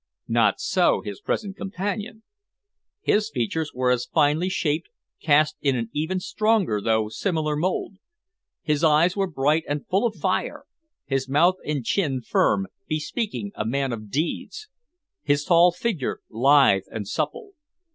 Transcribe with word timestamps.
Not 0.27 0.59
so 0.59 1.01
his 1.01 1.21
present 1.21 1.55
companion. 1.55 2.23
His 3.01 3.29
features 3.29 3.71
were 3.71 3.91
as 3.91 4.07
finely 4.07 4.49
shaped, 4.49 4.89
cast 5.21 5.57
in 5.61 5.75
an 5.75 5.91
even 5.93 6.19
stronger 6.19 6.81
though 6.81 7.07
similar 7.09 7.55
mould. 7.55 7.97
His 8.63 8.83
eyes 8.83 9.15
were 9.15 9.29
bright 9.29 9.63
and 9.67 9.85
full 9.87 10.07
of 10.07 10.15
fire, 10.15 10.65
his 11.05 11.29
mouth 11.29 11.57
and 11.63 11.85
chin 11.85 12.19
firm, 12.21 12.65
bespeaking 12.87 13.51
a 13.53 13.63
man 13.63 13.93
of 13.93 14.09
deeds, 14.09 14.69
his 15.21 15.43
tall 15.45 15.71
figure 15.71 16.21
lithe 16.31 16.85
and 16.89 17.07
supple. 17.07 17.51